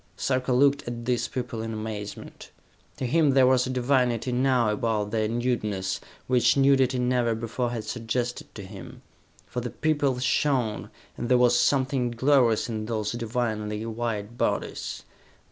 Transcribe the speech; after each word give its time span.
Sarka 0.17 0.51
looked 0.51 0.87
at 0.87 1.05
these 1.05 1.27
people 1.27 1.61
in 1.61 1.73
amazement. 1.73 2.49
To 2.97 3.05
him 3.05 3.35
there 3.35 3.45
was 3.45 3.67
a 3.67 3.69
divinity 3.69 4.31
now 4.31 4.71
about 4.71 5.11
their 5.11 5.27
nudeness 5.27 5.99
which 6.25 6.57
nudity 6.57 6.97
never 6.97 7.35
before 7.35 7.69
had 7.69 7.83
suggested 7.83 8.55
to 8.55 8.63
him. 8.63 9.03
For 9.45 9.61
the 9.61 9.69
people 9.69 10.17
shone, 10.17 10.89
and 11.17 11.29
there 11.29 11.37
was 11.37 11.55
something 11.55 12.09
glorious 12.09 12.67
in 12.67 12.87
those 12.87 13.11
divinely 13.11 13.85
white 13.85 14.39
bodies. 14.39 15.03